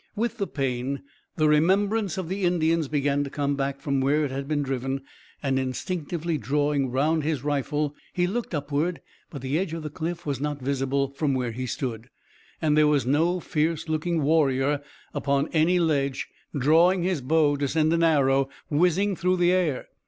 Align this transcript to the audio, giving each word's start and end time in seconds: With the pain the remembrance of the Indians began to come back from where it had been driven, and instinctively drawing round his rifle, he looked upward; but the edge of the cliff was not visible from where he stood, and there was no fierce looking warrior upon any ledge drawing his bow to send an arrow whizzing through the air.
With 0.15 0.39
the 0.39 0.47
pain 0.47 1.03
the 1.35 1.47
remembrance 1.47 2.17
of 2.17 2.27
the 2.27 2.43
Indians 2.43 2.87
began 2.87 3.23
to 3.23 3.29
come 3.29 3.55
back 3.55 3.79
from 3.79 4.01
where 4.01 4.25
it 4.25 4.31
had 4.31 4.47
been 4.47 4.63
driven, 4.63 5.01
and 5.43 5.59
instinctively 5.59 6.39
drawing 6.39 6.89
round 6.89 7.23
his 7.23 7.43
rifle, 7.43 7.93
he 8.11 8.25
looked 8.25 8.55
upward; 8.55 9.01
but 9.29 9.43
the 9.43 9.59
edge 9.59 9.73
of 9.75 9.83
the 9.83 9.91
cliff 9.91 10.25
was 10.25 10.41
not 10.41 10.59
visible 10.59 11.11
from 11.11 11.35
where 11.35 11.51
he 11.51 11.67
stood, 11.67 12.09
and 12.63 12.75
there 12.75 12.87
was 12.87 13.05
no 13.05 13.39
fierce 13.39 13.87
looking 13.87 14.23
warrior 14.23 14.81
upon 15.13 15.49
any 15.49 15.77
ledge 15.79 16.27
drawing 16.57 17.03
his 17.03 17.21
bow 17.21 17.55
to 17.57 17.67
send 17.67 17.93
an 17.93 18.01
arrow 18.01 18.49
whizzing 18.71 19.15
through 19.15 19.37
the 19.37 19.51
air. 19.51 19.85